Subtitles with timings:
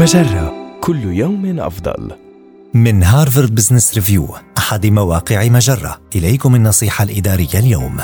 [0.00, 2.10] مجرة كل يوم أفضل.
[2.74, 4.28] من هارفارد بزنس ريفيو
[4.58, 6.00] أحد مواقع مجرة.
[6.16, 7.96] إليكم النصيحة الإدارية اليوم.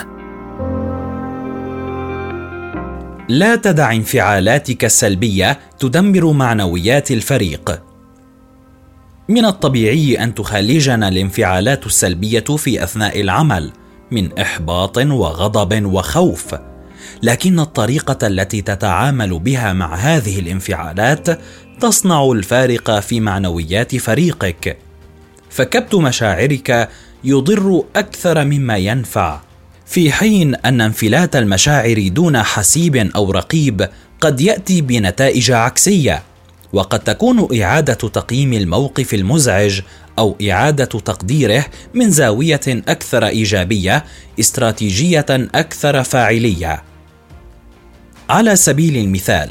[3.28, 7.82] لا تدع انفعالاتك السلبية تدمر معنويات الفريق.
[9.28, 13.72] من الطبيعي أن تخالجنا الانفعالات السلبية في أثناء العمل
[14.10, 16.54] من إحباط وغضب وخوف.
[17.22, 21.40] لكن الطريقة التي تتعامل بها مع هذه الانفعالات
[21.80, 24.76] تصنع الفارق في معنويات فريقك.
[25.50, 26.88] فكبت مشاعرك
[27.24, 29.40] يضر أكثر مما ينفع.
[29.86, 33.88] في حين أن انفلات المشاعر دون حسيب أو رقيب
[34.20, 36.22] قد يأتي بنتائج عكسية
[36.72, 39.80] وقد تكون إعادة تقييم الموقف المزعج
[40.18, 44.04] أو إعادة تقديره من زاوية أكثر إيجابية
[44.40, 46.82] استراتيجية أكثر فاعلية.
[48.30, 49.50] على سبيل المثال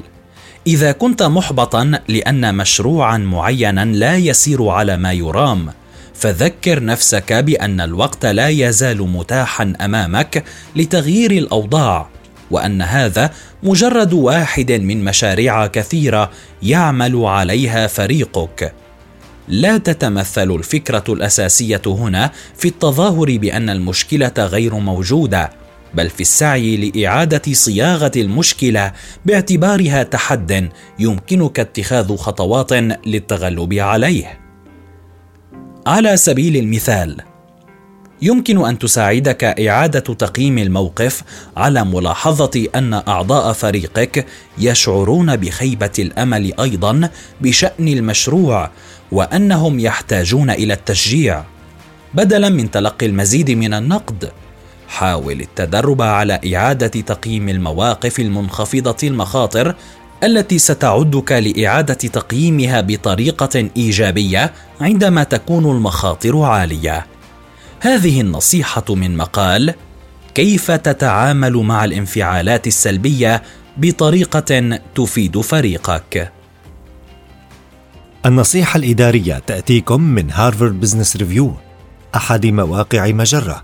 [0.68, 5.70] إذا كنت محبطا لأن مشروعا معينا لا يسير على ما يرام
[6.14, 10.44] فذكر نفسك بأن الوقت لا يزال متاحا أمامك
[10.76, 12.08] لتغيير الأوضاع
[12.52, 13.32] وأن هذا
[13.64, 16.32] مجرد واحد من مشاريع كثيرة
[16.64, 18.74] يعمل عليها فريقك.
[19.48, 25.65] لا تتمثل الفكرة الأساسية هنا في التظاهر بأن المشكلة غير موجودة.
[25.96, 28.92] بل في السعي لإعادة صياغة المشكلة
[29.26, 32.74] باعتبارها تحد يمكنك اتخاذ خطوات
[33.08, 34.40] للتغلب عليه.
[35.88, 37.22] على سبيل المثال
[38.22, 41.24] يمكن أن تساعدك إعادة تقييم الموقف
[41.58, 44.26] على ملاحظة أن أعضاء فريقك
[44.58, 47.10] يشعرون بخيبة الأمل أيضا
[47.42, 48.72] بشأن المشروع
[49.12, 51.44] وأنهم يحتاجون إلى التشجيع
[52.14, 54.32] بدلا من تلقي المزيد من النقد.
[54.88, 59.76] حاول التدرب على إعادة تقييم المواقف المنخفضة المخاطر
[60.24, 67.06] التي ستعدك لإعادة تقييمها بطريقة إيجابية عندما تكون المخاطر عالية.
[67.80, 69.74] هذه النصيحة من مقال
[70.36, 73.44] كيف تتعامل مع الانفعالات السلبية
[73.78, 76.32] بطريقة تفيد فريقك؟
[78.26, 81.54] النصيحة الإدارية تأتيكم من هارفارد بزنس ريفيو
[82.16, 83.64] أحد مواقع مجرة.